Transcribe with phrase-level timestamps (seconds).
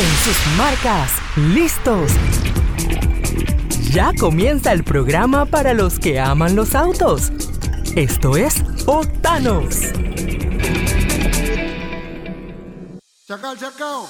[0.00, 2.12] En sus marcas, listos.
[3.90, 7.32] Ya comienza el programa para los que aman los autos.
[7.96, 9.80] Esto es Otanos.
[13.26, 14.06] Chacal, chacal.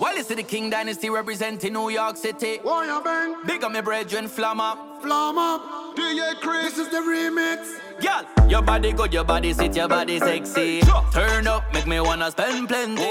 [0.00, 2.58] Well, it's the King Dynasty representing New York City.
[2.64, 3.34] Warrior bang.
[3.46, 4.78] Big up my brethren, Flamma.
[5.02, 5.94] Flam up.
[5.94, 6.76] DJ Chris.
[6.76, 7.89] This is the remix.
[8.00, 10.80] Girl, your body good, your body sit, your body sexy.
[11.12, 13.02] Turn up, make me wanna spend plenty.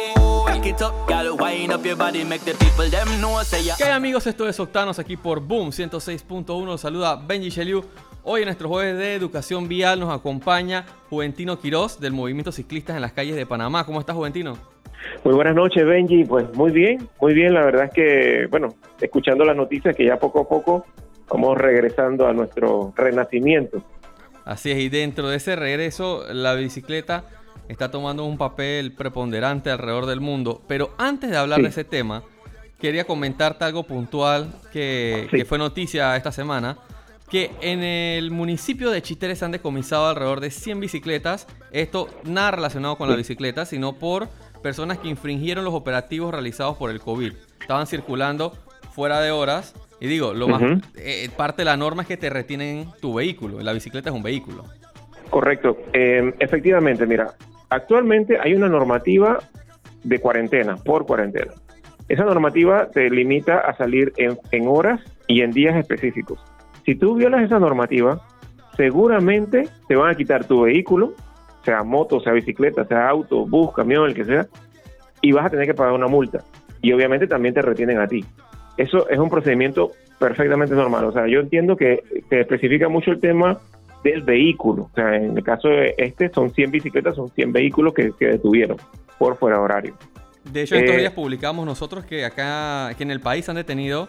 [0.48, 3.76] Back it up, girl, wind up your body, make the people them know say ya.
[3.78, 4.26] ¿Qué hay amigos?
[4.26, 6.78] Esto es Octanos aquí por Boom 106.1.
[6.78, 7.84] Saluda Benji Sheliu.
[8.24, 13.02] Hoy en nuestro jueves de educación vial nos acompaña Juventino Quirós del Movimiento Ciclistas en
[13.04, 13.86] las calles de Panamá.
[13.86, 14.58] ¿Cómo estás, Juventino?
[15.24, 16.26] Muy buenas noches, Benji.
[16.26, 17.54] Pues muy bien, muy bien.
[17.54, 18.70] La verdad es que, bueno,
[19.00, 20.86] escuchando las noticias que ya poco a poco
[21.30, 23.84] vamos regresando a nuestro renacimiento.
[24.50, 27.24] Así es, y dentro de ese regreso, la bicicleta
[27.68, 30.64] está tomando un papel preponderante alrededor del mundo.
[30.68, 31.64] Pero antes de hablar Sí.
[31.66, 32.24] de ese tema,
[32.82, 35.38] quería comentarte algo puntual que, Sí.
[35.38, 36.80] que fue noticia esta semana.
[37.30, 41.46] Que en el municipio de Chitere se han decomisado alrededor de 100 bicicletas.
[41.72, 44.30] Esto nada relacionado con la bicicleta, sino por
[44.64, 47.34] personas que infringieron los operativos realizados por el COVID.
[47.62, 48.58] Estaban circulando
[48.96, 49.76] fuera de horas.
[50.00, 50.62] Y digo, lo más,
[50.98, 53.60] eh, parte de la norma es que te retienen tu vehículo.
[53.60, 54.64] La bicicleta es un vehículo.
[55.30, 55.78] Correcto.
[55.94, 57.34] Eh, efectivamente, mira,
[57.70, 59.40] actualmente hay una normativa
[60.04, 61.54] de cuarentena, por cuarentena.
[62.08, 66.40] Esa normativa te limita a salir en, en horas y en días específicos.
[66.86, 68.26] Si tú violas esa normativa,
[68.78, 71.14] seguramente te van a quitar tu vehículo,
[71.64, 74.48] sea moto, sea bicicleta, sea auto, bus, camión, el que sea,
[75.22, 76.44] y vas a tener que pagar una multa.
[76.82, 78.26] Y obviamente también te retienen a ti.
[78.80, 81.04] Eso es un procedimiento perfectamente normal.
[81.06, 83.60] O sea, yo entiendo que, que especifica mucho el tema
[84.06, 84.84] del vehículo.
[84.84, 88.28] O sea, en el caso de este, son 100 bicicletas, son 100 vehículos que, que
[88.28, 88.78] detuvieron
[89.18, 89.94] por fuera de horario.
[90.46, 93.58] De hecho, estos Eh, días publicamos nosotros que acá, que en el país se han
[93.58, 94.08] detenido,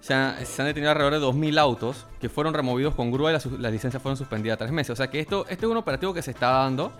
[0.00, 3.32] se han, se han detenido alrededor de 2.000 autos que fueron removidos con grúa y
[3.32, 4.90] las, las licencias fueron suspendidas tres meses.
[4.90, 6.92] O sea que esto, este es un operativo que se está dando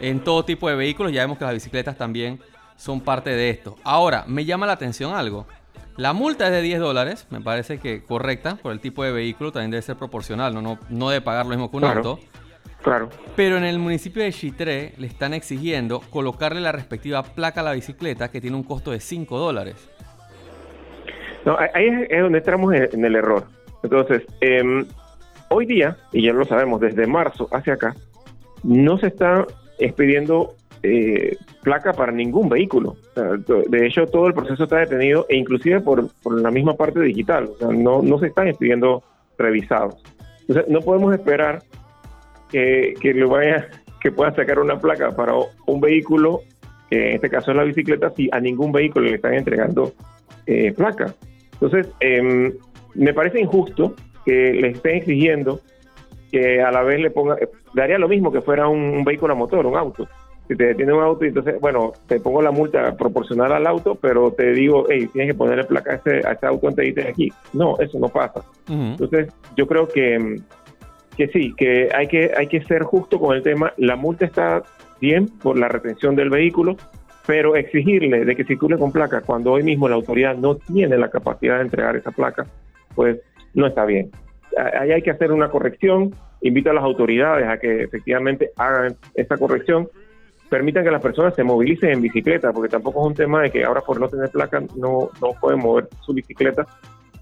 [0.00, 1.12] en todo tipo de vehículos.
[1.12, 2.40] Ya vemos que las bicicletas también
[2.76, 3.76] son parte de esto.
[3.84, 5.46] Ahora, me llama la atención algo.
[5.96, 9.50] La multa es de 10 dólares, me parece que correcta por el tipo de vehículo,
[9.52, 11.98] también debe ser proporcional, no, no, no debe pagar lo mismo que un Claro.
[11.98, 12.18] auto.
[12.82, 13.08] Claro.
[13.34, 17.72] Pero en el municipio de Chitré le están exigiendo colocarle la respectiva placa a la
[17.72, 19.90] bicicleta que tiene un costo de 5 dólares.
[21.44, 23.46] No, ahí es, donde entramos en, en el error.
[23.82, 24.86] Entonces, em,
[25.48, 27.94] hoy día, y ya lo sabemos, desde marzo hacia acá,
[28.62, 29.46] no se está
[29.78, 32.90] expidiendo eh, placa para ningún vehículo.
[32.90, 33.30] O sea,
[33.68, 37.50] de hecho, todo el proceso está detenido e inclusive por, la misma parte digital.
[37.52, 39.02] O sea, no, se están expidiendo
[39.36, 40.02] revisados.
[40.42, 41.62] Entonces, no podemos esperar
[42.50, 43.68] que, que vaya,
[44.00, 45.34] que pueda sacar una placa para
[45.66, 46.40] un vehículo,
[46.90, 49.92] en este caso la bicicleta, si a ningún vehículo le están entregando
[50.46, 51.14] eh, placa.
[51.52, 52.52] Entonces, em,
[52.94, 53.94] me parece injusto
[54.24, 55.60] que le estén exigiendo
[56.30, 59.36] que a la vez le ponga, eh, daría lo mismo que fuera un vehículo a
[59.36, 60.08] motor, un auto.
[60.48, 63.96] Si te detiene un auto y entonces, bueno, te pongo la multa proporcional al auto,
[63.96, 67.08] pero te digo, hey, tienes que ponerle placa a ese, a ese auto antes de
[67.08, 67.30] aquí.
[67.52, 68.42] No, eso no pasa.
[68.66, 70.40] Entonces, yo creo que,
[71.18, 73.74] que sí, que hay, que hay que ser justo con el tema.
[73.76, 74.62] La multa está
[75.02, 76.76] bien por la retención del vehículo,
[77.26, 81.10] pero exigirle de que circule con placa cuando hoy mismo la autoridad no tiene la
[81.10, 82.46] capacidad de entregar esa placa,
[82.94, 83.20] pues
[83.52, 84.10] no está bien.
[84.56, 86.14] Ahí hay que hacer una corrección.
[86.40, 89.88] Invito a las autoridades a que efectivamente hagan esa corrección.
[90.48, 93.64] Permitan que las personas se movilicen en bicicleta, porque tampoco es un tema de que
[93.64, 96.66] ahora por no tener placa no, no pueden mover su bicicleta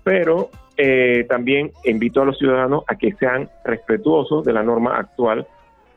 [0.07, 5.45] pero eh, también invito a los ciudadanos a que sean respetuosos de la norma actual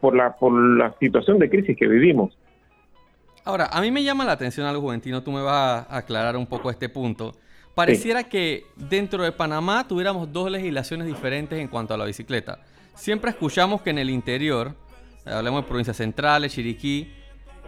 [0.02, 2.36] por la, por la situación de crisis que vivimos.
[3.46, 6.48] Ahora, a mí me llama la atención algo, Juventino, tú me vas a aclarar un
[6.48, 7.36] poco este punto.
[7.76, 12.58] Pareciera que dentro de Panamá tuviéramos dos legislaciones diferentes en cuanto a la bicicleta.
[12.96, 14.74] Siempre escuchamos que en el interior,
[15.26, 17.12] hablemos de provincias centrales, Chiriquí,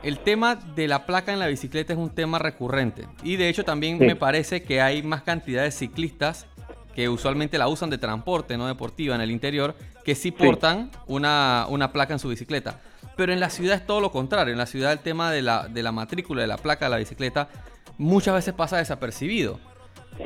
[0.03, 3.05] el tema de la placa en la bicicleta es un tema recurrente.
[3.23, 4.05] Y de hecho también Sí.
[4.05, 6.47] me parece que hay más cantidad de ciclistas
[6.95, 11.65] que usualmente la usan de transporte, no deportiva, en el interior, que sí portan una,
[11.69, 12.81] una placa en su bicicleta.
[13.15, 14.51] Pero en la ciudad es todo lo contrario.
[14.51, 16.97] En la ciudad el tema de la, de la matrícula, de la placa de la
[16.97, 17.47] bicicleta,
[17.97, 19.59] muchas veces pasa desapercibido.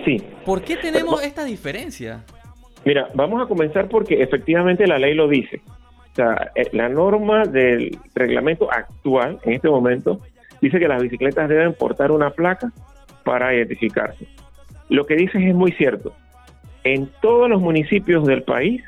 [0.06, 2.24] Sí, ¿Por qué tenemos esta diferencia?
[2.86, 5.62] mira, vamos a comenzar porque efectivamente la ley lo dice.
[6.15, 10.21] Sea, eh, la norma del reglamento actual, en este momento,
[10.62, 12.71] dice que las bicicletas deben portar una placa
[13.23, 14.27] para identificarse.
[14.89, 16.13] Lo que dices es muy cierto.
[16.83, 18.81] En todos los municipios del país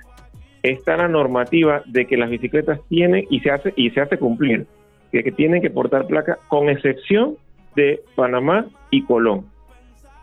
[0.63, 4.67] está la normativa de que las bicicletas tienen y se hace y se hace cumplir,
[5.11, 7.35] de que tienen que portar placa con excepción
[7.75, 9.45] de Panamá y Colón.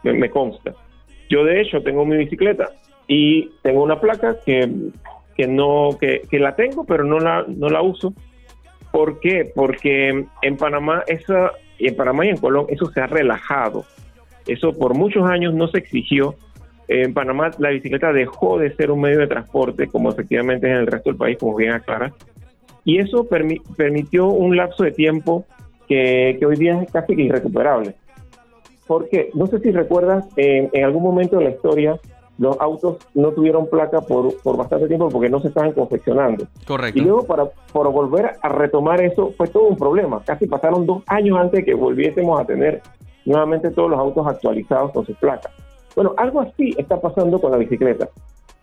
[0.03, 0.75] Me consta.
[1.29, 2.71] Yo de hecho tengo mi bicicleta
[3.09, 4.69] y tengo una placa que,
[5.37, 8.15] que no que, que la tengo pero no la no la uso.
[8.93, 9.51] ¿Por qué?
[9.55, 13.85] Porque en Panamá esa en Panamá y en Colón eso se ha relajado.
[14.47, 16.37] Eso por muchos años no se exigió.
[16.87, 20.79] En Panamá la bicicleta dejó de ser un medio de transporte como efectivamente es en
[20.81, 22.13] el resto del país, como bien aclara.
[22.85, 25.47] Y eso permi- permitió un lapso de tiempo
[25.89, 27.95] que, que hoy día es casi que irrecuperable.
[28.87, 31.99] Porque no sé si recuerdas, en algún momento de la historia,
[32.39, 36.47] los autos no tuvieron placa por, por bastante tiempo porque no se estaban confeccionando.
[36.67, 36.99] Correcto.
[36.99, 40.23] Y luego para, para volver a retomar eso fue todo un problema.
[40.25, 42.83] Casi pasaron dos años antes de que volviésemos a tener
[43.25, 45.53] nuevamente todos los autos actualizados con sus placas.
[45.95, 48.09] Bueno, algo así está pasando con la bicicleta.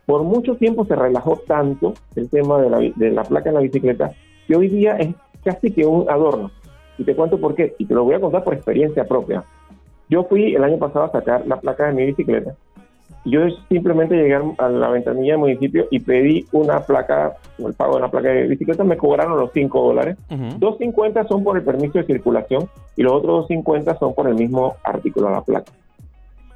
[0.05, 3.61] Por mucho tiempo se relajó tanto el tema de la, de la placa en la
[3.61, 4.11] bicicleta
[4.47, 5.15] que hoy día es
[5.45, 6.51] casi que un adorno.
[6.97, 7.73] Y te cuento por qué.
[7.77, 9.43] Y te lo voy a contar por experiencia propia.
[10.09, 12.53] Yo fui el año pasado a sacar la placa de mi bicicleta
[13.25, 17.97] yo simplemente llegué a la ventanilla del municipio y pedí una placa, el pago de
[17.99, 20.17] una placa de bicicleta, me cobraron los 5 dólares.
[20.29, 20.59] Ujú.
[20.59, 24.75] 2.50 son por el permiso de circulación y los otros 2.50 son por el mismo
[24.83, 25.71] artículo de la placa.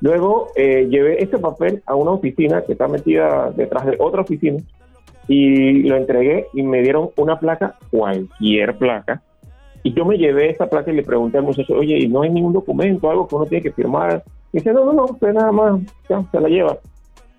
[0.01, 4.59] Luego eh, llevé este papel a una oficina que está metida detrás de otra oficina
[5.27, 9.21] y lo entregué y me dieron una placa, cualquier placa.
[9.83, 12.31] Y yo me llevé esa placa y le pregunté al muchacho, oye, ¿y no hay
[12.31, 14.23] ningún documento, algo que uno tiene que firmar?
[14.55, 16.77] Y dice, no, no, no, usted nada más ya, se la lleva.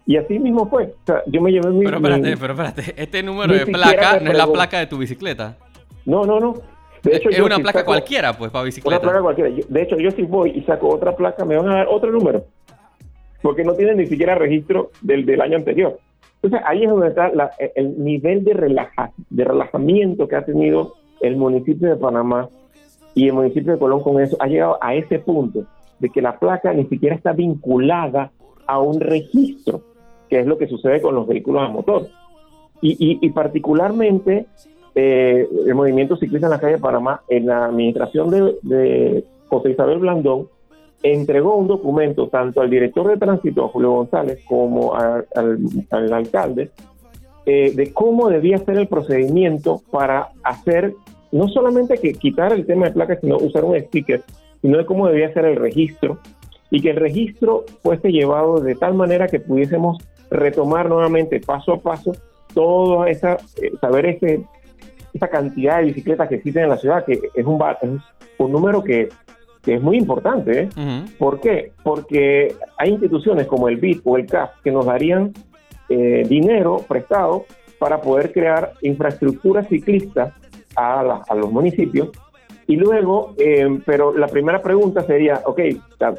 [0.05, 0.85] Y así mismo fue.
[0.85, 1.83] O sea, yo me llevé mi...
[1.87, 3.03] Pero mi- espérate, pero espérate.
[3.03, 5.57] Este número de placa no es la placa de tu bicicleta.
[6.05, 6.55] No, no, no.
[7.03, 9.01] De hecho, es yo una si placa saco- cualquiera, pues, para Una bicicleta.
[9.01, 9.51] placa cualquiera.
[9.67, 12.45] De hecho, yo si voy y saco otra placa, me van a dar otro número.
[13.41, 15.99] Porque no tienen ni siquiera registro del, del año anterior.
[16.43, 20.97] Entonces, ahí es donde está la- el nivel de, relaja, de relajamiento que ha tenido
[21.23, 22.51] el municipio de Panamá
[23.15, 24.37] y el municipio de Colón con eso.
[24.39, 25.65] Ha llegado a ese punto
[25.98, 28.31] de que la placa ni siquiera está vinculada
[28.66, 29.81] a un registro,
[30.28, 32.08] que es lo que sucede con los vehículos a motor.
[32.81, 34.46] Y, y- y particularmente
[34.94, 39.70] eh, el movimiento ciclista en la calle de Panamá, en la administración de, de José
[39.70, 40.48] Isabel Blandón,
[41.02, 45.58] entregó un documento tanto al director de tránsito, Julio González, como a- al,
[45.90, 46.70] al alcalde,
[47.44, 50.94] eh, de cómo debía ser el procedimiento para hacer,
[51.31, 54.22] no solamente que quitar el tema de placas, sino usar un sticker,
[54.67, 56.19] sino de cómo debía ser el registro,
[56.71, 59.99] y que el registro fuese llevado de tal manera que pudiésemos
[60.31, 62.11] retomar nuevamente paso a paso
[62.53, 64.45] toda esa, eh, saber ese,
[65.15, 67.91] esa cantidad de bicicletas que existen en la ciudad, que es un, es
[68.39, 69.09] un número que,
[69.63, 70.69] que es muy importante, ¿eh?
[71.17, 71.71] ¿Por qué?
[71.85, 75.33] Porque hay instituciones como el BID o el CAF que nos darían
[75.89, 77.45] eh, dinero prestado
[77.79, 80.35] para poder crear infraestructura ciclista
[80.75, 82.09] a, la- a los municipios.
[82.69, 85.61] Y luego, eh, pero la primera pregunta sería, ok,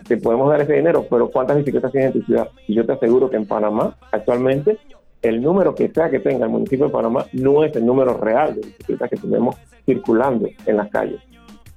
[0.07, 2.47] te podemos dar ese dinero, pero ¿cuántas bicicletas tienes en tu ciudad?
[2.67, 4.77] Y yo te aseguro que en Panamá, actualmente,
[5.21, 8.55] el número que sea que tenga el municipio de Panamá no es el número real
[8.55, 11.19] de bicicletas que tenemos circulando en las calles.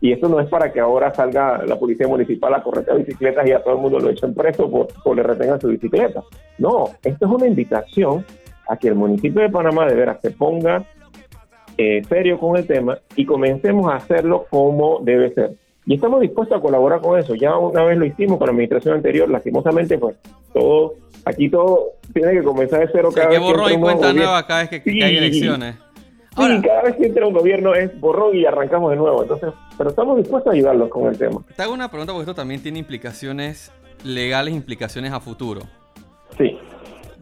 [0.00, 3.52] Y esto no es para que ahora salga la policía municipal a correr bicicletas y
[3.52, 6.22] a todo el mundo lo echen preso por, por le retengan su bicicleta.
[6.58, 8.24] No, esto es una invitación
[8.68, 10.84] a que el municipio de Panamá de veras se ponga
[11.98, 15.52] eh, serio con el tema y comencemos a hacerlo como debe ser.
[15.86, 17.34] Y estamos dispuestos a colaborar con eso.
[17.34, 20.16] Ya una vez lo hicimos con la administración anterior, lastimosamente, pues
[20.52, 24.46] todo, aquí todo tiene que comenzar de cero cada vez que entra y cuenta nueva
[24.46, 25.02] cada vez que, que Sí.
[25.02, 25.74] hay elecciones.
[25.76, 25.80] Sí,
[26.36, 29.22] Ahora, cada vez que entra un gobierno es borrón y arrancamos de nuevo.
[29.22, 31.40] Entonces, pero estamos dispuestos a ayudarlos con el tema.
[31.56, 33.72] te hago una pregunta porque esto también tiene implicaciones
[34.04, 35.62] legales, implicaciones a futuro.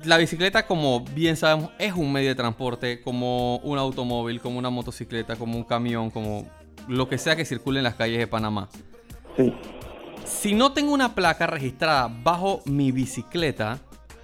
[0.05, 4.71] La bicicleta, como bien sabemos, es un medio de transporte, como un automóvil, como una
[4.71, 6.47] motocicleta, como un camión, como
[6.87, 8.69] lo que sea que circule en las calles de Panamá.
[9.37, 9.52] sí,
[10.25, 13.78] Si no tengo una placa registrada bajo mi bicicleta,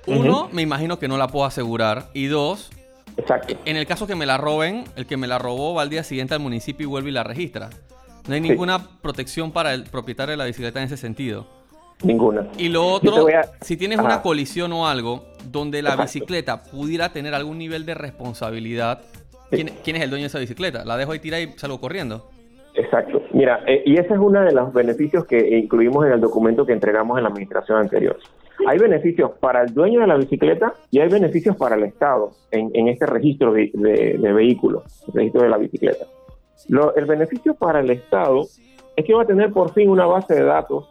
[0.07, 2.11] uno, me imagino que no la puedo asegurar.
[2.15, 2.71] Y dos,
[3.17, 3.55] exacto.
[3.65, 6.05] en el caso que me la roben, el que me la robó va al día
[6.05, 7.71] siguiente al municipio y vuelve y la registra.
[8.29, 8.49] No hay Sí.
[8.51, 11.47] ninguna protección para el propietario de la bicicleta en ese sentido.
[12.03, 12.49] Ninguna.
[12.59, 14.07] Y lo otro, a- si tienes Ajá.
[14.07, 16.03] una colisión o algo donde la Exacto.
[16.13, 19.01] bicicleta pudiera tener algún nivel de responsabilidad,
[19.51, 19.57] Sí.
[19.57, 20.85] ¿quién, quién es el dueño de esa bicicleta?
[20.85, 22.29] ¿La dejo ahí tirada y salgo corriendo?
[22.75, 23.23] Exacto.
[23.33, 26.73] Mira, eh, y ese es uno de los beneficios que incluimos en el documento que
[26.73, 28.19] entregamos en la administración anterior.
[28.67, 32.71] Hay beneficios para el dueño de la bicicleta y hay beneficios para el Estado en,
[32.75, 36.07] en este registro de, de- de vehículos, el registro de la bicicleta.
[36.69, 38.43] Lo- el beneficio para el Estado
[38.97, 40.89] es que va a tener por fin una base de datos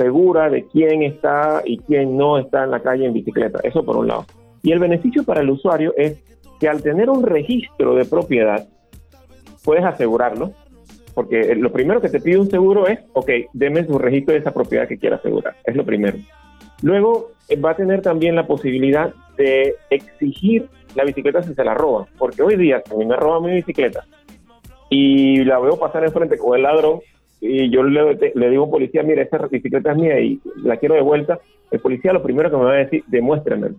[0.00, 3.60] segura de quién está y quién no está en la calle en bicicleta.
[3.62, 4.24] Eso por un lado.
[4.62, 6.22] Y el beneficio para el usuario es
[6.58, 8.66] que al tener un registro de propiedad,
[9.64, 10.52] puedes asegurarlo,
[11.14, 14.52] porque lo primero que te pide un seguro es, ok, deme su registro de esa
[14.52, 16.18] propiedad que quiera asegurar, es lo primero.
[16.82, 21.74] Luego eh, va a tener también la posibilidad de exigir la bicicleta si se la
[21.74, 24.04] roban, porque hoy día, si me roban mi bicicleta
[24.88, 27.00] y la veo pasar enfrente con el ladrón
[27.40, 28.14] y yo le,
[28.50, 31.80] digo a un policía, mira, esa bicicleta es mía y la quiero de vuelta, el
[31.80, 33.76] policía lo primero que me va a decir, demuéstrenmelo.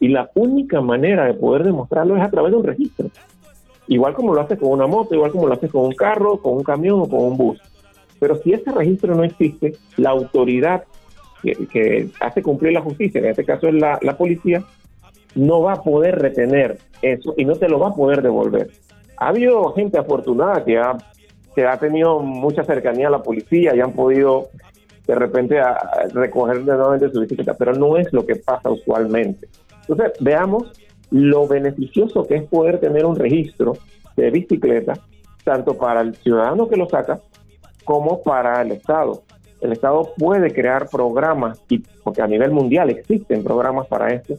[0.00, 3.08] Y la única manera de poder demostrarlo es a través de un registro.
[3.88, 6.54] Igual como lo haces con una moto, igual como lo haces con un carro, con
[6.54, 7.60] un camión o con un bus.
[8.18, 10.84] Pero si ese registro no existe, la autoridad
[11.42, 14.64] que, hace cumplir la justicia, en este caso es la, la policía,
[15.36, 18.70] no va a poder retener eso y no te lo va a poder devolver.
[19.18, 20.96] Ha habido gente afortunada que ha,
[21.56, 24.50] que ha tenido mucha cercanía a la policía y han podido
[25.06, 25.74] de repente a,
[26.12, 29.48] recoger nuevamente su bicicleta, pero no es lo que pasa usualmente.
[29.88, 30.70] Entonces, veamos
[31.10, 33.72] lo beneficioso que es poder tener un registro
[34.16, 34.94] de bicicleta,
[35.44, 37.20] tanto para el ciudadano que lo saca
[37.84, 39.22] como para el Estado.
[39.62, 44.34] El Estado puede crear programas, y, porque a nivel mundial existen programas para esto,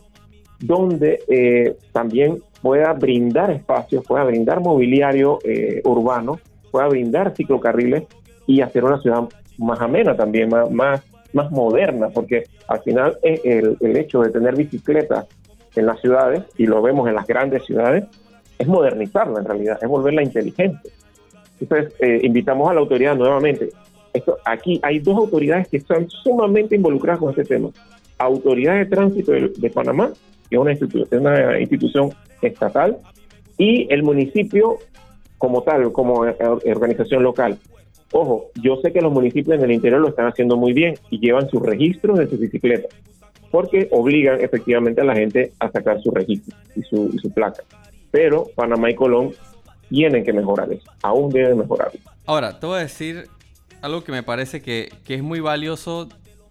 [0.59, 6.39] donde eh, también pueda brindar espacios, pueda brindar mobiliario eh, urbano,
[6.71, 8.03] pueda brindar ciclocarriles
[8.45, 9.23] y hacer una ciudad
[9.57, 11.01] más amena también, más, más,
[11.33, 15.25] más moderna, porque al final el, el hecho de tener bicicletas
[15.75, 18.05] en las ciudades, y lo vemos en las grandes ciudades,
[18.57, 20.89] es modernizarla en realidad, es volverla inteligente.
[21.59, 23.69] Entonces, eh, invitamos a la autoridad nuevamente.
[24.13, 27.69] Esto, aquí hay dos autoridades que están sumamente involucradas con este tema.
[28.17, 30.11] Autoridad de Tránsito de, Panamá,
[30.49, 32.09] que es una, institución, una institución
[32.41, 32.97] estatal,
[33.57, 34.77] y el municipio
[35.37, 36.25] como tal, como
[36.65, 37.57] organización local.
[38.11, 41.19] Ojo, yo sé que los municipios en el interior lo están haciendo muy bien y
[41.19, 42.91] llevan sus registros de sus bicicletas
[43.51, 47.63] porque obligan efectivamente a la gente a sacar su registro y su, su placa.
[48.11, 49.31] Pero Panamá y Colón
[49.89, 51.99] tienen que mejorar eso, aún deben mejorarlo.
[52.25, 53.27] Ahora, te voy a decir
[53.81, 56.09] algo que me parece que, que, es muy valioso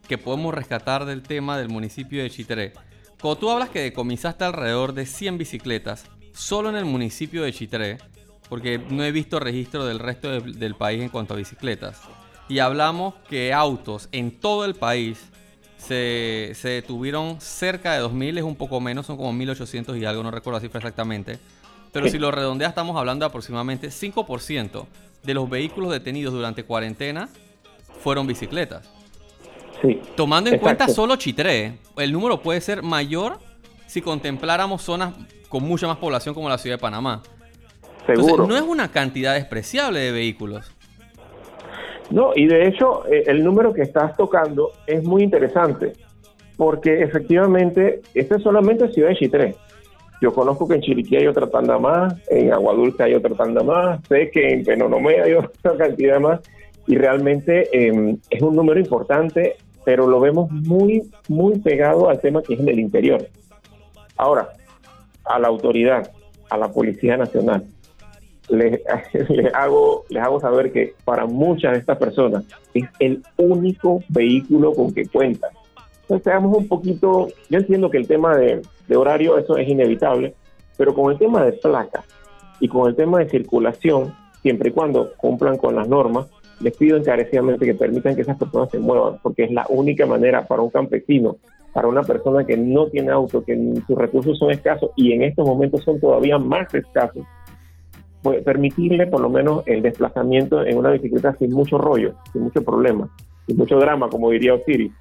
[0.09, 2.73] que podemos rescatar del tema del municipio de Chitré.
[3.21, 7.99] Cuando tú hablas que decomisaste alrededor de 100 bicicletas solo en el municipio de Chitré,
[8.49, 12.01] porque no he visto registro del resto del país en cuanto a bicicletas,
[12.49, 15.31] y hablamos que autos en todo el país
[15.79, 20.23] se, se detuvieron cerca de 2.000, es un poco menos, son como 1.800 y algo,
[20.23, 21.39] no recuerdo la cifra exactamente.
[21.93, 24.87] Pero si lo redondeas, estamos hablando de aproximadamente 5%
[25.23, 27.29] de los vehículos detenidos durante cuarentena
[28.03, 28.89] fueron bicicletas.
[29.83, 33.39] Sí, Tomando en cuenta solo Chitré, el número puede ser mayor
[33.87, 35.15] si contempláramos zonas
[35.49, 37.23] con mucha más población como la ciudad de Panamá.
[38.07, 38.45] Seguro.
[38.45, 40.73] Entonces, no es una cantidad despreciable de vehículos.
[42.11, 45.93] No, y de hecho eh, el número que estás tocando es muy interesante,
[46.57, 49.55] porque efectivamente esta es solamente Ciudad de Chitré.
[50.23, 54.01] Yo conozco que en Chiriquí hay otra tanda más, en Aguadulce hay otra tanda más,
[54.09, 56.41] sé que en Penonomé hay otra cantidad más,
[56.87, 62.43] y realmente eh, es un número importante, pero lo vemos muy, muy pegado al tema
[62.43, 63.29] que es en el interior.
[64.17, 64.49] Ahora,
[65.25, 66.11] a la autoridad,
[66.49, 67.65] a la Policía Nacional,
[69.29, 74.73] les, hago, les hago saber que para muchas de estas personas es el único vehículo
[74.73, 75.51] con que cuentan.
[76.03, 78.63] Entonces, seamos un poquito, yo entiendo que el tema de,
[78.95, 80.35] horario, eso es inevitable,
[80.77, 82.05] pero con el tema de placa
[82.61, 86.29] y con el tema de circulación, siempre y cuando cumplan con las normas,
[86.61, 90.47] les pido encarecidamente que permitan que esas personas se muevan, porque es la única manera
[90.47, 91.39] para un campesino,
[91.73, 93.55] para una persona que no tiene auto, que
[93.87, 97.27] sus recursos son escasos y en estos momentos son todavía más escasos,
[98.33, 103.09] permitirle por lo menos el desplazamiento en una bicicleta sin mucho rollo, sin mucho problema,
[103.47, 104.93] sin mucho drama, como diría Osiris.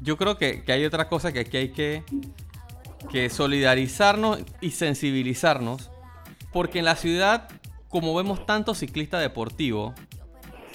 [0.00, 2.02] Yo creo que, hay otra cosa que aquí hay que,
[3.10, 5.90] que solidarizarnos y sensibilizarnos,
[6.52, 7.48] porque en la ciudad,
[7.88, 9.94] como vemos tanto ciclista deportivo,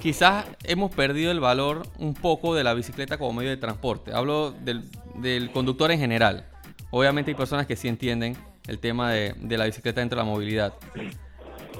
[0.01, 4.13] quizás hemos perdido el valor un poco de la bicicleta como medio de transporte.
[4.13, 4.83] Hablo del,
[5.15, 6.45] del conductor en general.
[6.91, 8.37] Obviamente hay personas que sí entienden
[8.67, 10.73] el tema de, de, la bicicleta dentro de la movilidad.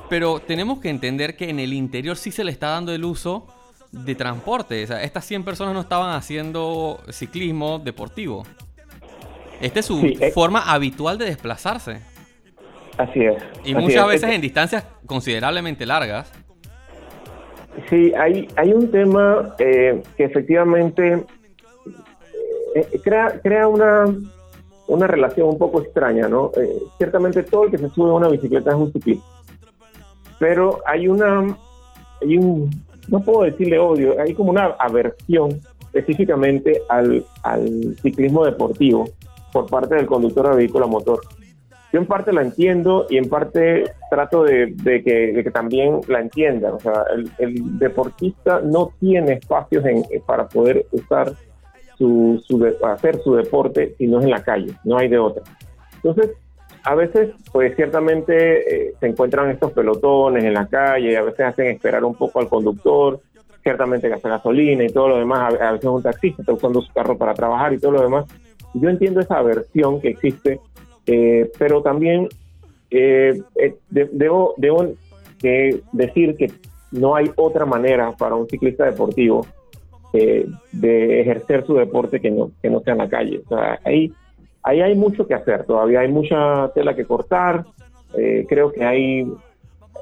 [0.10, 3.48] Pero tenemos que entender que en el interior sí se le está dando el uso
[3.92, 4.84] de transporte.
[4.84, 8.44] O sea, estas 100 personas no estaban haciendo ciclismo deportivo.
[9.62, 10.32] Esta es su sí, eh.
[10.32, 12.02] forma habitual de desplazarse.
[12.98, 13.42] Así es.
[13.64, 14.08] Y así muchas es.
[14.08, 16.32] veces en distancias considerablemente largas.
[17.90, 21.26] Sí, hay, hay un tema eh, que efectivamente
[22.76, 24.06] eh, crea, crea una,
[24.88, 26.52] una relación un poco extraña, ¿no?
[26.58, 29.35] Eh, ciertamente todo el que se sube a una bicicleta es un ciclista
[30.40, 31.56] pero hay una,
[32.22, 32.70] hay un,
[33.08, 35.60] no puedo decirle odio, hay como una aversión
[35.94, 39.06] específicamente al, al ciclismo deportivo
[39.54, 41.22] por parte del conductor de vehículo a motor.
[41.94, 46.02] yo en parte la entiendo y en parte trato de, de que, de que también
[46.10, 46.74] la entiendan.
[46.74, 51.32] O sea, el, el deportista no tiene espacios en- para poder usar
[51.98, 55.44] su, su hacer su deporte si no es en la calle, no hay de otra.
[55.96, 56.32] Entonces,
[56.86, 61.68] a veces, pues ciertamente eh, se encuentran estos pelotones en la calle, a veces hacen
[61.68, 63.20] esperar un poco al conductor,
[63.64, 67.18] ciertamente gasta gasolina y todo lo demás, a, veces un taxista está usando su carro
[67.18, 68.26] para trabajar y todo lo demás.
[68.76, 70.60] Yo entiendo esa aversión que existe,
[71.08, 72.28] eh, pero también
[72.92, 74.54] eh, eh, de- debo,
[75.92, 76.52] decir que
[76.92, 79.46] no hay otra manera para un ciclista deportivo
[80.14, 83.42] eh, de ejercer su deporte que no, que no sea en la calle.
[83.46, 84.14] O sea, ahí,
[84.66, 87.66] ahí hay mucho que hacer, todavía hay mucha tela que cortar.
[88.18, 89.26] Eh, creo que hay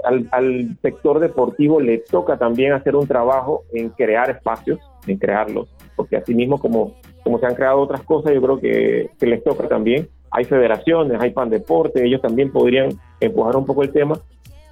[0.03, 5.69] al, al sector deportivo le toca también hacer un trabajo en crear espacios, en crearlos,
[5.95, 6.93] porque así mismo como,
[7.23, 10.07] como se han creado otras cosas, yo creo que, que les toca también.
[10.31, 12.89] Hay federaciones, hay pan deporte, ellos también podrían
[13.19, 14.17] empujar un poco el tema,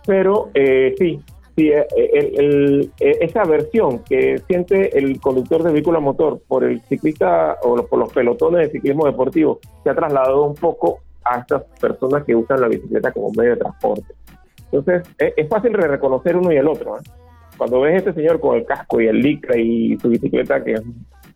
[0.07, 1.19] pero eh, sí,
[1.55, 6.41] sí eh, el- el- eh, esa versión que siente el conductor de vehículo a motor
[6.47, 10.99] por el ciclista o por los pelotones de ciclismo deportivo se ha trasladado un poco
[11.23, 14.13] a estas personas que usan la bicicleta como medio de transporte.
[14.71, 16.97] Entonces, es, es fácil de reconocer uno y el otro.
[16.97, 17.01] ¿eh?
[17.57, 20.73] Cuando ves a este señor con el casco y el licra y su bicicleta que
[20.73, 20.81] es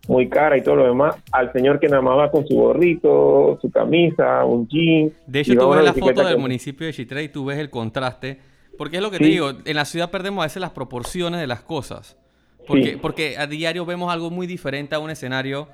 [0.08, 3.58] muy cara y todo lo demás, al señor que nada más va con su gorrito,
[3.60, 5.12] su camisa, un jean.
[5.26, 7.70] De hecho, tú ves la foto del que- municipio de Chitré y tú ves el
[7.70, 8.38] contraste.
[8.78, 9.24] Porque es lo que Sí.
[9.24, 12.18] te digo, en la ciudad perdemos a veces las proporciones de las cosas.
[12.66, 12.98] Porque, Sí.
[13.00, 15.68] porque a diario vemos algo muy diferente a un escenario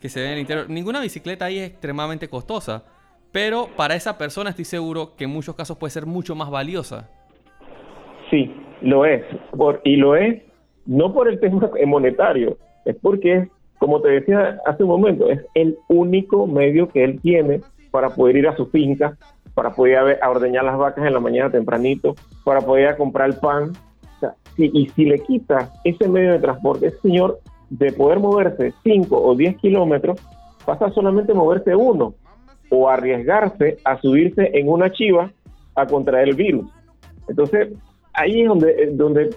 [0.00, 0.70] que se ve en el interior.
[0.70, 2.84] Ninguna bicicleta ahí es extremadamente costosa.
[3.32, 7.10] Pero para esa persona estoy seguro que en muchos casos puede ser mucho más valiosa.
[8.30, 9.24] Sí, lo es.
[9.56, 10.42] Por, y lo es
[10.86, 13.48] no por el tema monetario, es porque
[13.78, 17.60] como te decía hace un momento, es el único medio que él tiene
[17.90, 19.18] para poder ir a su finca,
[19.56, 23.36] para poder a ordeñar las vacas en la mañana tempranito, para poder ir comprar el
[23.36, 23.72] pan.
[24.58, 29.34] Y si le quitas ese medio de transporte, ese señor de poder moverse 5 o
[29.34, 30.20] 10 kilómetros,
[30.66, 32.14] pasa solamente a moverse uno
[32.70, 35.30] o arriesgarse a subirse en una chiva
[35.74, 36.66] a contraer el virus.
[37.26, 37.72] Entonces,
[38.12, 39.30] ahí es donde, eh, donde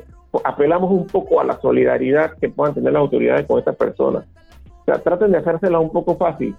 [0.44, 4.26] apelamos un poco a la solidaridad que puedan tener las autoridades con estas personas.
[4.82, 6.56] O sea, traten de hacérsela un poco fácil.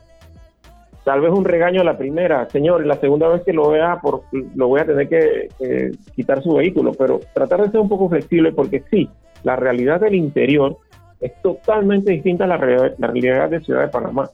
[1.10, 4.22] Tal vez un regaño a la primera, señor, la segunda vez que lo vea, por,
[4.54, 5.48] lo voy a tener que
[6.14, 9.08] quitar su vehículo, pero tratar de ser un poco flexible porque sí,
[9.42, 10.76] la realidad del interior
[11.20, 14.30] es totalmente distinta a la, real- la realidad de Ciudad de Panamá.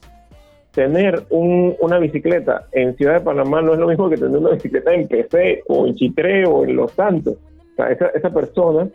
[0.71, 4.51] Tener un- una bicicleta en Ciudad de Panamá no es lo mismo que tener una
[4.51, 7.37] bicicleta en PC o en Chitré o en Los Santos.
[7.89, 8.87] Esa, esa persona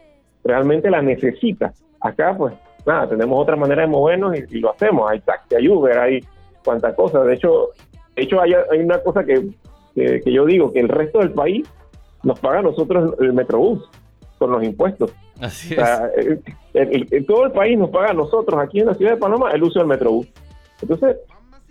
[0.45, 1.73] realmente la necesita.
[2.01, 2.55] Acá, pues,
[2.87, 5.11] nada, tenemos otra manera de movernos y, y lo hacemos.
[5.11, 6.21] Hay taxi, hay Uber, hay
[6.65, 7.23] cuanta cosa.
[7.25, 7.69] De hecho,
[8.17, 9.49] de hecho hay, hay una cosa que,
[9.95, 11.67] que, que yo digo, que el resto del país
[12.23, 13.89] nos paga a nosotros el Metrobús
[14.39, 15.13] con los impuestos.
[15.41, 16.41] Así O sea, el-
[16.75, 19.51] el- el- todo el país nos paga a nosotros aquí en la ciudad de Panamá
[19.53, 20.27] el uso del Metrobús.
[20.81, 21.17] Entonces,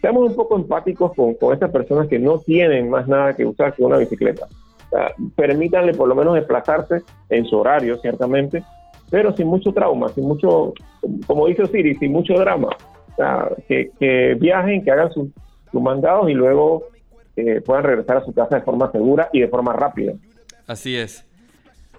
[0.02, 3.74] seamos un poco empáticos con, con estas personas que no tienen más nada que usar
[3.74, 4.48] que una bicicleta.
[4.88, 8.64] O sea, permítanle por lo menos desplazarse en su horario, ciertamente,
[9.10, 10.74] pero sin mucho trauma, sin mucho,
[11.28, 12.70] como dice Osiris, sin mucho drama.
[13.68, 15.30] Que, viajen, que hagan sus,
[15.74, 16.84] mandados y luego
[17.36, 20.14] eh, puedan regresar a su casa de forma segura y de forma rápida.
[20.68, 21.26] Así es.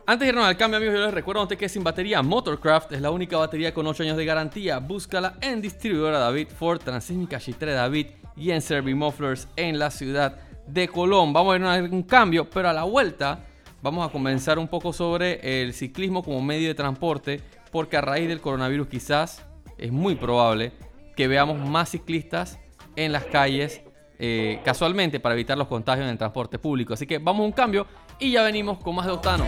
[0.05, 3.01] Antes de irnos al cambio, amigos, yo les recuerdo antes que sin batería, Motorcraft es
[3.01, 4.79] la única batería con 8 años de garantía.
[4.79, 10.89] Búscala en distribuidora David, Ford, Transísmica, Chitre David y en Servimufflers en la ciudad de
[10.89, 11.33] Colón.
[11.33, 13.45] Vamos a irnos a un cambio, pero a la vuelta
[13.81, 18.29] vamos a comenzar un poco sobre el ciclismo como medio de transporte, porque a raíz
[18.29, 19.47] del coronavirus quizás
[19.79, 20.73] es muy probable
[21.23, 22.59] que veamos más ciclistas
[22.97, 23.81] en las calles
[24.19, 26.95] eh, casualmente para evitar los contagios en el transporte público.
[26.95, 27.87] Así que vamos a un cambio
[28.19, 29.45] y ya venimos con más de Octano.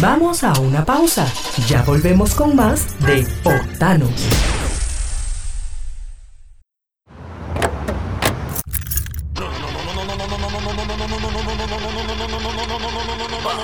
[0.00, 1.32] Vamos a una pausa.
[1.68, 4.08] Ya volvemos con más de Octano.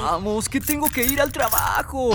[0.03, 2.11] Vamos, que tengo que ir al trabajo.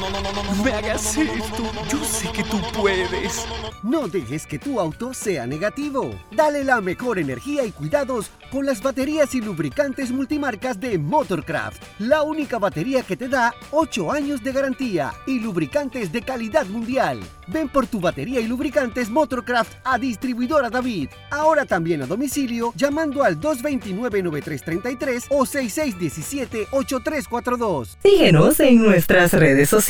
[0.00, 1.62] No me hagas esto.
[1.90, 3.46] Yo sé que tú puedes.
[3.82, 6.18] No dejes que tu auto sea negativo.
[6.30, 11.82] Dale la mejor energía y cuidados con las baterías y lubricantes multimarcas de Motorcraft.
[11.98, 17.20] La única batería que te da 8 años de garantía y lubricantes de calidad mundial.
[17.46, 21.10] Ven por tu batería y lubricantes Motorcraft a distribuidora David.
[21.30, 27.98] Ahora también a domicilio llamando al 229-9333 o 6617-8342.
[28.02, 29.89] Síguenos en nuestras redes sociales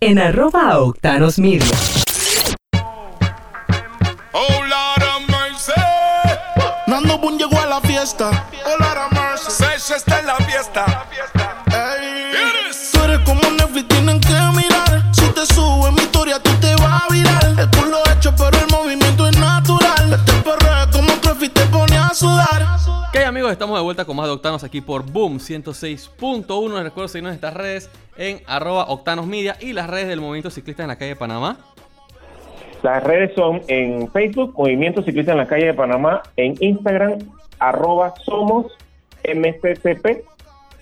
[0.00, 1.66] en arroba Octanos Media.
[4.32, 5.72] Oh, Lord of mercy.
[6.86, 8.30] Nando Boom llegó a la fiesta.
[8.64, 9.50] Oh, Lord of mercy.
[9.50, 11.06] Sesh está en la fiesta.
[11.66, 12.30] Ey.
[12.92, 15.02] Tú eres como Netflix, tienen que mirar.
[15.12, 17.44] Si te sube mi historia, tú te vas a virar.
[17.58, 20.12] El culo hecho, pero el movimiento es natural.
[20.12, 22.78] Este perreo es como y te pone a sudar.
[23.14, 26.74] Ok amigos, estamos de vuelta con más de Octanos aquí por Boom 106.1.
[26.76, 30.48] Les recuerdo seguirnos en estas redes en arroba Octanos Media y las redes del Movimiento
[30.48, 31.58] Ciclista en la calle de Panamá.
[32.82, 37.18] Las redes son en Facebook, Movimiento Ciclista en la Calle de Panamá, en Instagram,
[37.58, 38.72] arroba somos
[39.24, 40.24] MCCP,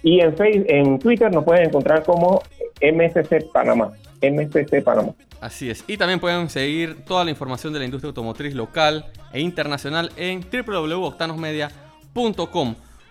[0.04, 2.42] y en, Facebook, en Twitter nos pueden encontrar como
[2.80, 3.90] MCC Panamá,
[4.22, 5.14] MCC Panamá.
[5.40, 5.82] Así es.
[5.88, 10.42] Y también pueden seguir toda la información de la industria automotriz local e internacional en
[10.48, 11.89] www.octanosmedia.com.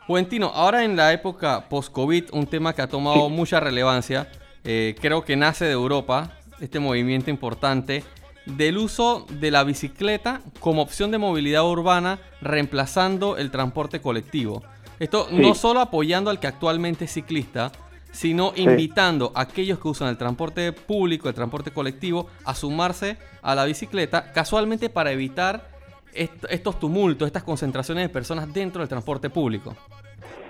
[0.08, 4.28] Juventino, ahora en la época post-COVID, un tema que ha tomado mucha relevancia,
[4.64, 8.04] eh, creo que nace de Europa, este movimiento importante
[8.46, 14.64] del uso de la bicicleta como opción de movilidad urbana, reemplazando el transporte colectivo.
[15.00, 17.72] Esto no solo apoyando al que actualmente es ciclista,
[18.12, 23.56] sino invitando a aquellos que usan el transporte público, el transporte colectivo, a sumarse a
[23.56, 25.79] la bicicleta, casualmente para evitar
[26.24, 29.76] est- estos tumultos, estas concentraciones de personas dentro del transporte público.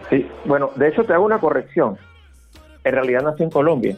[0.10, 1.98] Sí, bueno, de hecho te hago una corrección.
[2.84, 3.98] En realidad nació en Colombia.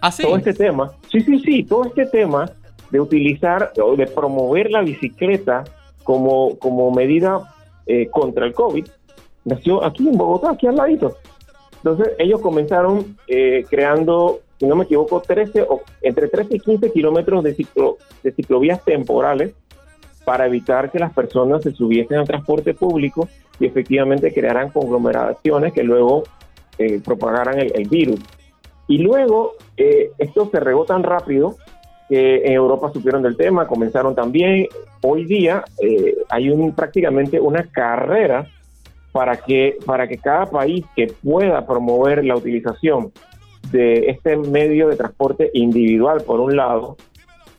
[0.00, 0.22] ¿Ah, sí?
[0.24, 2.50] Todo este tema, sí, sí, sí, todo este tema
[2.90, 5.64] de utilizar o de promover la bicicleta
[6.02, 7.40] como, como medida
[7.86, 8.86] eh, contra el COVID,
[9.44, 11.16] nació aquí en Bogotá, aquí al ladito.
[11.76, 16.92] Entonces ellos comenzaron eh, creando, si no me equivoco, 13 o entre 13 y 15
[16.92, 19.54] kilómetros de, ciclo, de ciclovías temporales
[20.24, 23.28] para evitar que las personas se subiesen al transporte público
[23.60, 26.24] y efectivamente crearan conglomeraciones que luego
[26.78, 28.20] eh, propagaran el, virus.
[28.88, 31.56] Y luego eh, esto se regó tan rápido
[32.08, 34.66] que en Europa supieron del tema, comenzaron también.
[35.02, 38.46] Hoy día eh, hay un, prácticamente una carrera
[39.12, 43.12] para que, para que cada país que pueda promover la utilización
[43.70, 46.96] de este medio de transporte individual, por un lado,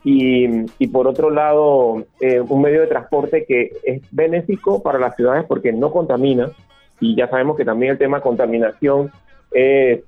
[0.08, 5.46] y, por otro lado, eh, un medio de transporte que es benéfico para las ciudades
[5.48, 6.52] porque no contamina,
[7.00, 9.10] y ya sabemos que también el tema contaminación
[9.52, 10.02] es,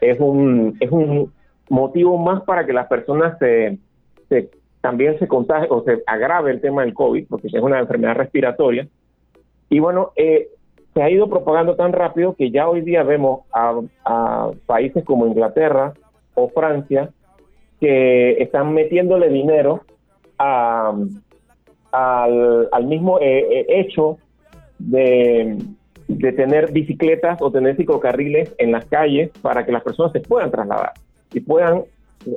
[0.00, 1.32] es, un, es un
[1.68, 3.78] motivo más para que las personas se,
[4.28, 8.14] se- también se contagien o se agrave el tema del COVID, porque es una enfermedad
[8.14, 8.86] respiratoria.
[9.68, 10.46] Y bueno, eh,
[10.94, 15.92] se ha ido propagando tan rápido que ya hoy día vemos a países como Inglaterra
[16.34, 17.10] o Francia
[17.82, 19.80] que están metiéndole dinero
[20.38, 20.94] a,
[21.90, 24.18] al, al mismo eh, eh, hecho
[24.78, 25.58] de,
[26.06, 30.52] de tener bicicletas o tener ciclocarriles en las calles para que las personas se puedan
[30.52, 30.92] trasladar
[31.34, 31.82] y puedan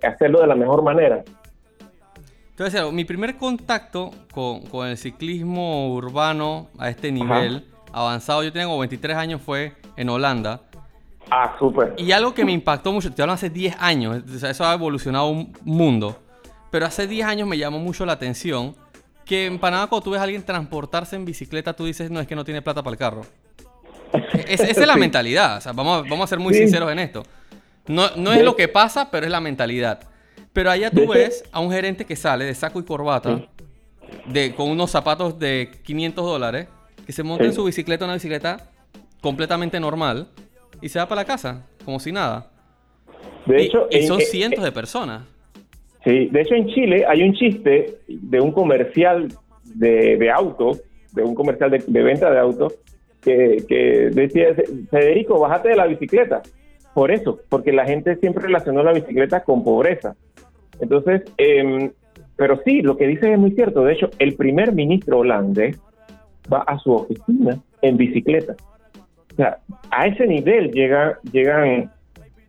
[0.01, 1.23] hacerlo de la mejor manera.
[2.49, 8.79] Entonces, mi primer contacto con, con el ciclismo urbano a este nivel avanzado, yo tengo
[8.79, 10.61] 23 años, fue en Holanda.
[11.31, 11.93] Ah, súper.
[11.97, 14.73] Y algo que me impactó mucho, te hablo hace 10 años, o sea, eso ha
[14.73, 16.19] evolucionado un mundo,
[16.71, 18.75] pero hace 10 años me llamó mucho la atención
[19.25, 22.27] que en Panamá cuando tú ves a alguien transportarse en bicicleta, tú dices, no, es
[22.27, 23.21] que no tiene plata para el carro.
[24.47, 24.99] Es- esa es la Sí.
[24.99, 26.59] mentalidad, o sea, vamos, a- vamos a ser muy Sí.
[26.61, 27.23] sinceros en esto.
[27.87, 30.01] No, no es lo que pasa, pero es la mentalidad.
[30.53, 33.41] Pero allá tú ves a un gerente que sale de saco y corbata,
[34.27, 36.67] de, con unos zapatos de 500 dólares,
[37.05, 38.69] que se monta en su bicicleta, una bicicleta
[39.21, 40.29] completamente normal,
[40.85, 42.51] y se va para la casa, como si nada.
[43.47, 45.23] De hecho, y, son en- cientos de personas.
[46.03, 49.29] Sí, de hecho en Chile hay un chiste de un comercial
[49.63, 52.75] de, de autos, de un comercial de, de venta de autos,
[53.23, 54.49] que, que decía,
[54.91, 56.43] Federico, bájate de la bicicleta.
[56.93, 60.15] Por eso, porque la gente siempre relacionó la bicicleta con pobreza.
[60.79, 61.91] Entonces, em,
[62.35, 63.83] pero sí, lo que dice es muy cierto.
[63.83, 65.79] De hecho, el primer ministro holandés
[66.53, 68.55] va a su oficina en bicicleta.
[69.35, 69.57] O sea,
[69.91, 71.91] a ese nivel llega, llegan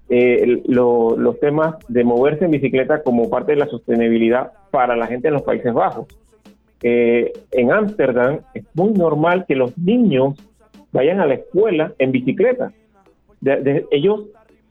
[0.09, 5.27] eh, los temas de moverse en bicicleta como parte de la sostenibilidad para la gente
[5.29, 6.07] en los Países Bajos.
[6.83, 10.35] Eh, en Ámsterdam es muy normal que los niños
[10.93, 12.71] vayan a la escuela en bicicleta.
[13.91, 14.27] Ellos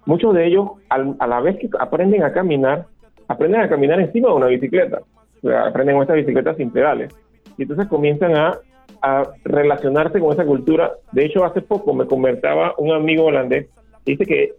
[0.06, 2.86] muchos de ellos, al- a la vez que aprenden a caminar,
[3.28, 5.02] aprenden a caminar encima de una bicicleta.
[5.44, 7.14] O sea, aprenden estas bicicletas sin pedales.
[7.58, 8.58] Y entonces comienzan a,
[9.02, 10.92] a relacionarse con esa cultura.
[11.12, 13.68] De hecho, hace poco me comentaba un amigo holandés,
[14.06, 14.54] dice que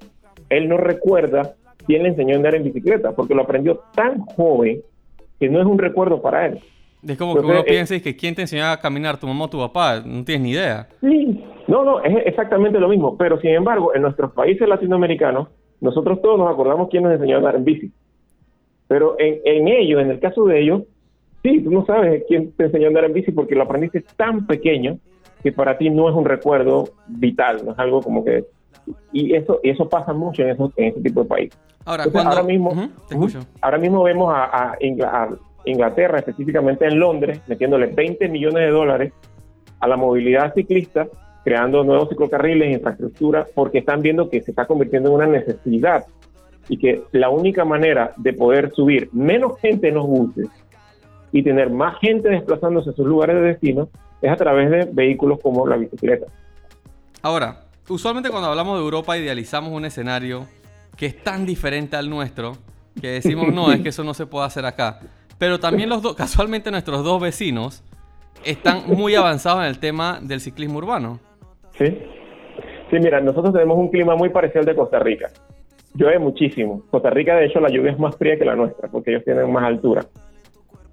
[0.48, 1.54] él no recuerda
[1.86, 4.80] quién le enseñó a andar en bicicleta, porque lo aprendió tan joven
[5.38, 6.60] que no es un recuerdo para él.
[7.06, 9.26] Es como que Entonces, uno eh, piensa y que quién te enseñó a caminar, tu
[9.26, 10.88] mamá o tu papá, no tienes ni idea.
[11.00, 13.16] Sí, no, no, es exactamente lo mismo.
[13.16, 15.48] Pero sin embargo, en nuestros países latinoamericanos,
[15.80, 17.92] nosotros todos nos acordamos quién nos enseñó a andar en bici.
[18.88, 20.82] Pero en, en ellos, en el caso de ellos,
[21.46, 24.46] sí, tú no sabes quién te enseñó a andar en bici porque lo aprendiste tan
[24.46, 24.98] pequeño
[25.42, 28.44] que para ti no es un recuerdo vital, no es algo como que...
[29.12, 31.58] Y eso y eso pasa mucho en, esos, en ese tipo de países.
[31.84, 32.70] Ahora, Entonces, ahora mismo,
[33.08, 33.26] te Ujú.
[33.26, 33.46] escucho.
[33.60, 34.78] ahora mismo vemos a, a
[35.64, 39.12] Inglaterra, específicamente en Londres, metiéndole 20 millones de dólares
[39.80, 41.06] a la movilidad ciclista,
[41.44, 46.04] creando nuevos ciclocarriles, infraestructura, porque están viendo que se está convirtiendo en una necesidad
[46.68, 50.48] y que la única manera de poder subir menos gente en los buses
[51.32, 53.88] y tener más gente desplazándose a sus lugares de destino
[54.22, 56.26] es a través de vehículos como la bicicleta.
[57.22, 60.46] Ahora, usualmente cuando hablamos de Europa idealizamos un escenario
[60.96, 62.56] que es tan diferente al nuestro
[63.00, 65.00] que decimos, no, es que eso no se puede hacer acá.
[65.38, 67.84] Pero también los dos, casualmente nuestros dos vecinos
[68.44, 71.20] están muy avanzados en el tema del ciclismo urbano.
[71.76, 71.98] Sí.
[72.90, 75.28] Sí, mira, nosotros tenemos un clima muy parecido al de Costa Rica.
[75.94, 76.82] Llueve muchísimo.
[76.90, 79.50] Costa Rica, de hecho, la lluvia es más fría que la nuestra, porque ellos tienen
[79.52, 80.04] más altura.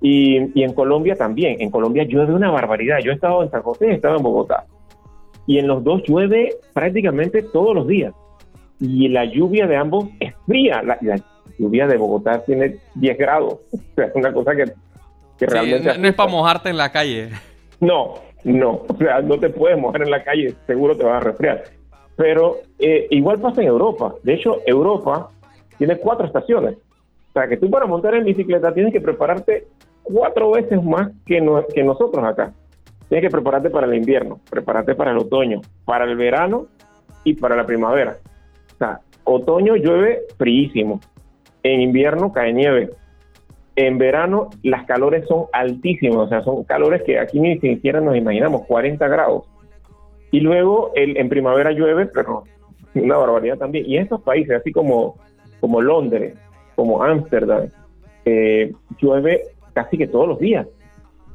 [0.05, 1.61] Y, y en Colombia también.
[1.61, 2.99] En Colombia llueve una barbaridad.
[3.01, 4.65] Yo he estado en San José y he estado en Bogotá.
[5.47, 8.13] Y en los dos llueve prácticamente todos los días.
[8.81, 10.83] Y la lluvia de ambos es fría.
[10.83, 11.15] La, la
[11.57, 13.59] lluvia de Bogotá tiene 10 grados.
[13.73, 14.73] O sea, es una cosa que, que
[15.39, 15.93] Sí, realmente...
[15.93, 17.29] no, no es para mojarte en la calle.
[17.79, 18.81] No, no.
[18.87, 21.63] O sea, no te puedes mojar en la calle, seguro te vas a resfriar.
[22.17, 24.15] Pero eh, igual pasa en Europa.
[24.23, 25.29] De hecho, Europa
[25.77, 26.75] tiene cuatro estaciones.
[27.29, 29.67] O sea, que tú para montar en bicicleta tienes que prepararte
[30.03, 32.53] cuatro veces más que, no- que nosotros acá.
[33.09, 36.67] Tienes que prepararte para el invierno, prepararte para el otoño, para el verano
[37.23, 38.17] y para la primavera.
[38.73, 40.99] O sea, otoño llueve fríísimo.
[41.63, 42.89] En invierno cae nieve.
[43.75, 48.15] En verano las calores son altísimas, o sea, son calores que aquí ni siquiera nos
[48.15, 49.45] imaginamos, 40 grados.
[50.31, 52.43] Y luego el- en primavera llueve, pero
[52.95, 53.85] una barbaridad también.
[53.87, 55.15] Y en estos países, así como,
[55.59, 56.35] como Londres,
[56.75, 57.67] como Ámsterdam,
[58.25, 59.41] eh, llueve
[59.73, 60.67] casi que todos los días.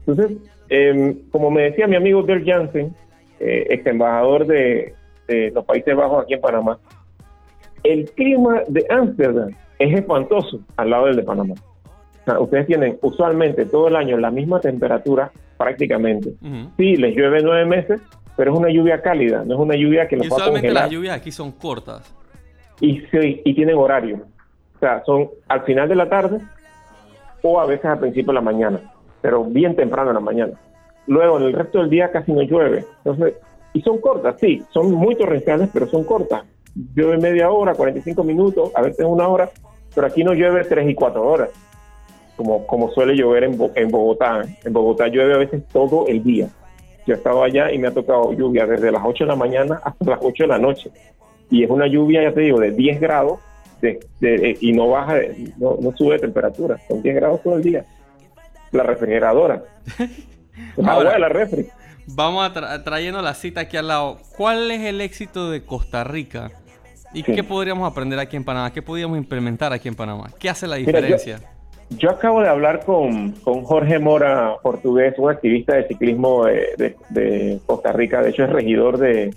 [0.06, 0.38] Entonces,
[0.70, 2.94] eh, como me decía mi amigo Dirk Jansen,
[3.40, 4.94] eh, ex embajador de,
[5.26, 6.78] de los Países Bajos aquí en Panamá,
[7.84, 11.54] el clima de Ámsterdam es espantoso al lado del de Panamá.
[11.54, 16.30] O sea, ustedes tienen usualmente todo el año la misma temperatura prácticamente.
[16.42, 16.70] Ujú.
[16.76, 18.00] Sí, les llueve nueve meses,
[18.36, 20.68] pero es una lluvia cálida, no es una lluvia que Y los va a usualmente
[20.68, 20.84] congelar.
[20.84, 22.14] las lluvias aquí son cortas.
[22.80, 24.20] Y, sí, y tienen horario.
[24.76, 26.38] O sea, son al final de la tarde
[27.42, 28.80] o a veces al principio de la mañana,
[29.20, 30.52] pero bien temprano en la mañana.
[31.06, 32.84] Luego, en el resto del día casi no llueve.
[33.04, 33.34] Entonces,
[33.72, 36.44] y son cortas, sí, son muy torrenciales, pero son cortas.
[36.94, 39.48] Llueve media hora, 45 minutos, a veces una hora,
[39.94, 41.50] pero aquí no llueve tres y cuatro horas,
[42.36, 44.42] como, como suele llover en, Bo- en Bogotá.
[44.64, 46.48] En Bogotá llueve a veces todo el día.
[47.06, 49.80] Yo he estado allá y me ha tocado lluvia desde las 8 de la mañana
[49.82, 50.90] hasta las 8 de la noche.
[51.50, 53.38] Y es una lluvia, ya te digo, de 10 grados
[53.80, 56.76] de- de- y no baja, de- no, no sube de temperatura.
[56.88, 57.84] Son 10 grados todo el día.
[58.72, 59.62] La refrigeradora.
[60.76, 61.66] La Ahora- agua de la refri.
[62.08, 64.18] Vamos a tra- trayendo la cita aquí al lado.
[64.36, 66.50] ¿Cuál es el éxito de Costa Rica?
[67.14, 67.32] ¿Y Sí.
[67.32, 68.72] qué podríamos aprender aquí en Panamá?
[68.72, 70.30] ¿Qué podríamos implementar aquí en Panamá?
[70.38, 71.40] ¿Qué hace la Mira, yo- diferencia?
[71.90, 76.96] Yo acabo de hablar con, con Jorge Mora, portugués, un activista de ciclismo de, de-
[77.10, 78.20] de Costa Rica.
[78.20, 79.34] De hecho, es regidor de,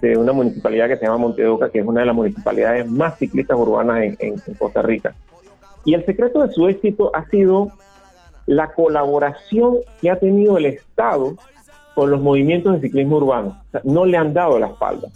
[0.00, 3.58] de una municipalidad que se llama Montedoca, que es una de las municipalidades más ciclistas
[3.58, 5.14] urbanas en, en- en Costa Rica.
[5.84, 7.70] Y el secreto de su éxito ha sido
[8.46, 11.34] la colaboración que ha tenido el Estado
[11.94, 13.60] con los movimientos de ciclismo urbano.
[13.68, 15.08] O sea, no le han dado la espalda.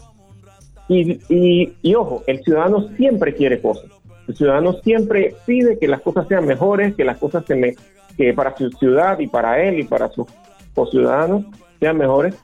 [0.89, 3.87] Y, y- y ojo, el ciudadano siempre quiere cosas.
[4.29, 7.75] El ciudadano siempre pide que las cosas sean mejores, que las cosas se me,
[8.17, 10.27] que para su ciudad y para él y para sus
[10.91, 11.45] ciudadanos
[11.81, 12.35] sean mejores,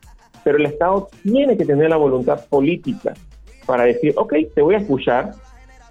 [0.49, 3.13] pero el Estado tiene que tener la voluntad política
[3.67, 5.35] para decir, ok, te voy a escuchar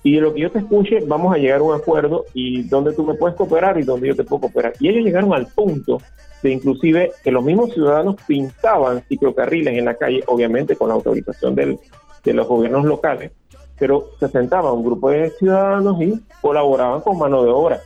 [0.01, 2.91] y de lo que yo te escuche vamos a llegar a un acuerdo y donde
[2.93, 4.73] tú me puedes cooperar y donde yo te puedo cooperar.
[4.79, 5.99] Y ellos llegaron al punto
[6.41, 11.53] de inclusive que los mismos ciudadanos pintaban ciclocarriles en la calle, obviamente con la autorización
[11.53, 11.77] del,
[12.23, 13.33] de los gobiernos locales,
[13.77, 17.79] pero se sentaba un grupo de ciudadanos y colaboraban con mano de obra,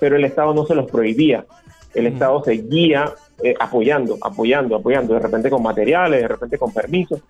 [0.00, 1.46] pero el Estado no se los prohibía,
[1.94, 2.08] el.
[2.08, 7.20] Estado seguía eh, apoyando, apoyando, apoyando, de repente con materiales, de repente con permisos,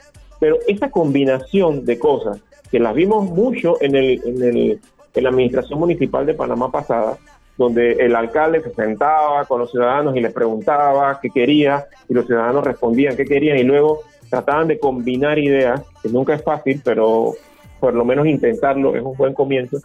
[0.41, 4.81] pero esa combinación de cosas que las vimos mucho en, el, en, el,
[5.15, 7.19] en la administración municipal de Panamá pasada,
[7.57, 12.27] donde el alcalde se sentaba con los ciudadanos y les preguntaba qué quería y los
[12.27, 17.35] ciudadanos respondían qué querían y luego trataban de combinar ideas, que nunca es fácil, pero
[17.79, 19.79] por lo menos intentarlo es un buen comienzo.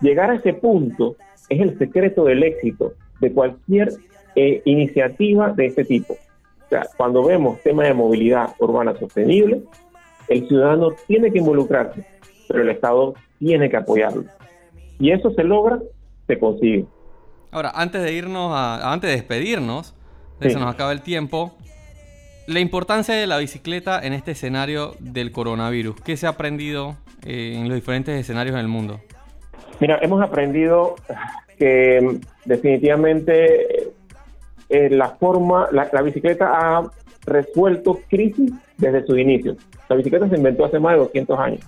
[0.00, 1.16] Llegar a ese punto
[1.48, 3.92] es el secreto del éxito de cualquier
[4.40, 6.14] eh, iniciativa de este tipo.
[6.14, 9.62] O sea, cuando vemos temas de movilidad urbana sostenible,
[10.28, 12.04] el ciudadano tiene que involucrarse,
[12.48, 14.24] pero el Estado tiene que apoyarlo.
[14.98, 15.78] Y eso se logra,
[16.26, 16.84] se consigue.
[17.50, 19.94] Ahora, antes de irnos a, antes de despedirnos,
[20.38, 20.54] de Sí.
[20.54, 21.52] se nos acaba el tiempo.
[22.46, 26.00] La importancia de la bicicleta en este escenario del coronavirus.
[26.00, 29.00] ¿Qué se ha aprendido eh, en los diferentes escenarios en el mundo?
[29.80, 30.94] Mira, hemos aprendido
[31.58, 33.89] que mm, definitivamente
[34.70, 36.90] eh, la forma, la, la bicicleta ha
[37.26, 39.56] resuelto crisis desde su inicio.
[39.88, 41.60] La bicicleta se inventó hace más de 200 años,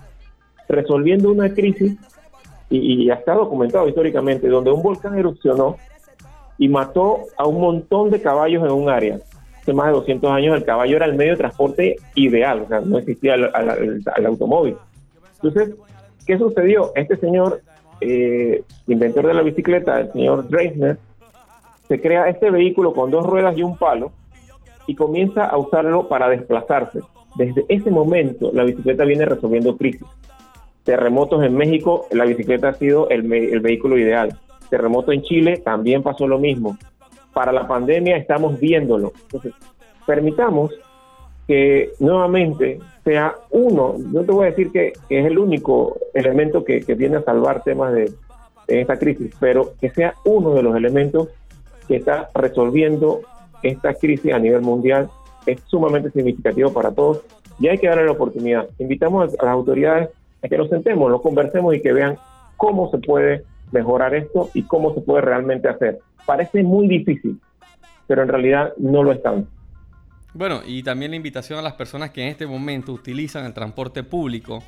[0.67, 1.95] resolviendo una crisis
[2.69, 5.77] y, y está documentado históricamente, donde un volcán erupcionó
[6.57, 9.19] y mató a un montón de caballos en un área.
[9.61, 12.81] Hace más de 200 años el caballo era el medio de transporte ideal, o sea,
[12.81, 13.43] no existía el,
[13.79, 14.75] el- el automóvil.
[15.41, 15.75] Entonces,
[16.25, 16.91] ¿qué sucedió?
[16.95, 17.61] Este señor,
[18.01, 20.97] eh, inventor de la bicicleta, el señor Dreisner,
[21.87, 24.11] se crea este vehículo con dos ruedas y un palo
[24.87, 26.99] y comienza a usarlo para desplazarse.
[27.35, 30.07] Desde ese momento, la bicicleta viene resolviendo crisis.
[30.83, 34.37] Terremotos en México, la bicicleta ha sido el, el vehículo ideal.
[34.69, 36.77] Terremoto en Chile, también pasó lo mismo.
[37.33, 39.13] Para la pandemia estamos viéndolo.
[39.23, 39.53] Entonces,
[40.05, 40.71] permitamos
[41.47, 46.63] que nuevamente sea uno, no te voy a decir que, que es el único elemento
[46.63, 48.11] que, que viene a salvar temas de,
[48.67, 51.29] de esta crisis, pero que sea uno de los elementos
[51.87, 53.21] que está resolviendo
[53.61, 55.09] esta crisis a nivel mundial
[55.45, 57.21] es sumamente significativo para todos
[57.59, 58.67] y hay que darle la oportunidad.
[58.79, 60.09] Invitamos a las autoridades
[60.43, 62.17] a que nos sentemos, nos conversemos y que vean
[62.57, 65.99] cómo se puede mejorar esto y cómo se puede realmente hacer.
[66.25, 67.39] Parece muy difícil,
[68.07, 69.49] pero en realidad no lo es tanto.
[70.33, 74.03] Bueno, y también la invitación a las personas que en este momento utilizan el transporte
[74.03, 74.63] público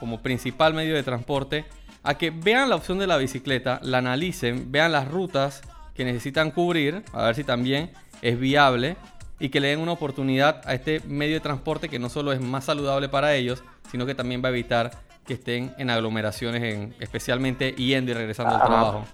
[0.00, 1.64] como principal medio de transporte
[2.02, 5.62] a que vean la opción de la bicicleta, la analicen, vean las rutas
[5.94, 7.90] que necesitan cubrir, a ver si también
[8.22, 8.96] es viable
[9.38, 12.40] y que le den una oportunidad a este medio de transporte que no solo es
[12.40, 14.90] más saludable para ellos, sino que también va a evitar
[15.26, 19.04] que estén en aglomeraciones, en, especialmente yendo y regresando al trabajo.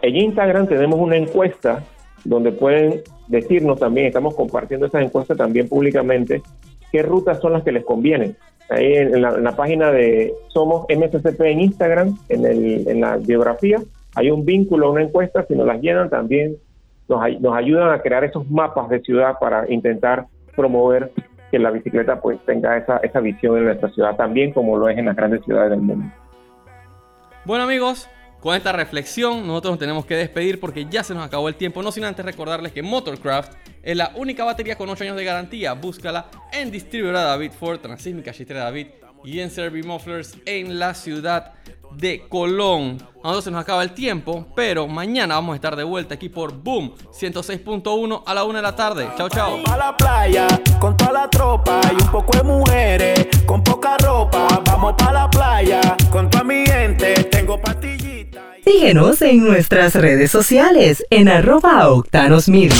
[0.00, 1.82] En Instagram tenemos una encuesta
[2.24, 6.42] donde pueden decirnos también, estamos compartiendo esas encuestas también públicamente,
[6.90, 8.36] qué rutas son las que les convienen.
[8.68, 13.16] Ahí en la, en la página de Somos MSCP en Instagram, en, el, en la
[13.16, 13.82] biografía,
[14.14, 16.56] hay un vínculo, una encuesta, si nos las llenan también
[17.08, 21.12] nos, ay- nos ayudan a crear esos mapas de ciudad para intentar promover
[21.50, 24.96] que la bicicleta pues tenga esa, esa visión en nuestra ciudad también como lo es
[24.96, 26.10] en las grandes ciudades del mundo.
[27.44, 28.08] Bueno amigos,
[28.40, 31.82] con esta reflexión nosotros nos tenemos que despedir porque ya se nos acabó el tiempo.
[31.82, 35.72] No sin antes recordarles que Motorcraft es la única batería con 8 años de garantía.
[35.74, 38.86] Búscala en distribuidora David Ford, Transísmica Chistera David
[39.24, 41.52] y en Servi Mufflers en la ciudad
[41.96, 42.98] de Colón.
[43.22, 46.28] A nosotros se nos acaba el tiempo, pero mañana vamos a estar de vuelta aquí
[46.28, 49.08] por Boom 106.1 a la 1 de la tarde.
[49.16, 49.60] Chao, chao.
[49.70, 50.46] A la playa
[50.80, 54.62] con toda la tropa y un poco de mujeres con poca ropa.
[54.64, 55.80] Vamos pa' la playa
[56.10, 57.14] con toda mi gente.
[57.24, 58.42] Tengo pastillitas.
[58.64, 62.76] Síguenos en nuestras redes sociales en arroba octanos media.